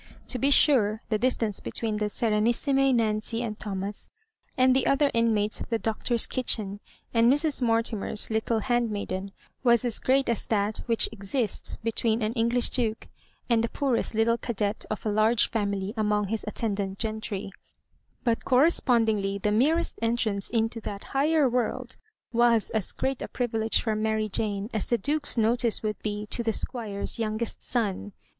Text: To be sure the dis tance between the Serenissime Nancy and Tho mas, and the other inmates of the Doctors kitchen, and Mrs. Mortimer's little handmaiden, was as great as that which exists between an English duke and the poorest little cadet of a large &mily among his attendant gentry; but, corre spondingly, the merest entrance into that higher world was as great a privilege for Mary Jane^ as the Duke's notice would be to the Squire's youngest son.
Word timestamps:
To 0.29 0.39
be 0.39 0.49
sure 0.49 1.03
the 1.09 1.19
dis 1.19 1.35
tance 1.35 1.59
between 1.59 1.97
the 1.97 2.09
Serenissime 2.09 2.91
Nancy 2.95 3.43
and 3.43 3.55
Tho 3.59 3.75
mas, 3.75 4.09
and 4.57 4.75
the 4.75 4.87
other 4.87 5.11
inmates 5.13 5.61
of 5.61 5.69
the 5.69 5.77
Doctors 5.77 6.25
kitchen, 6.25 6.79
and 7.13 7.31
Mrs. 7.31 7.61
Mortimer's 7.61 8.31
little 8.31 8.61
handmaiden, 8.61 9.31
was 9.63 9.85
as 9.85 9.99
great 9.99 10.27
as 10.27 10.47
that 10.47 10.79
which 10.87 11.07
exists 11.11 11.77
between 11.83 12.23
an 12.23 12.33
English 12.33 12.69
duke 12.69 13.09
and 13.47 13.63
the 13.63 13.69
poorest 13.69 14.15
little 14.15 14.39
cadet 14.39 14.85
of 14.89 15.05
a 15.05 15.09
large 15.11 15.51
&mily 15.51 15.93
among 15.95 16.29
his 16.29 16.43
attendant 16.47 16.97
gentry; 16.97 17.51
but, 18.23 18.43
corre 18.43 18.71
spondingly, 18.71 19.39
the 19.39 19.51
merest 19.51 19.99
entrance 20.01 20.49
into 20.49 20.81
that 20.81 21.03
higher 21.13 21.47
world 21.47 21.95
was 22.33 22.71
as 22.71 22.91
great 22.91 23.21
a 23.21 23.27
privilege 23.27 23.83
for 23.83 23.95
Mary 23.95 24.29
Jane^ 24.29 24.67
as 24.73 24.87
the 24.87 24.97
Duke's 24.97 25.37
notice 25.37 25.83
would 25.83 26.01
be 26.01 26.25
to 26.31 26.41
the 26.41 26.53
Squire's 26.53 27.19
youngest 27.19 27.61
son. 27.61 28.13